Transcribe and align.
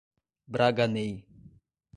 Braganey 0.47 1.21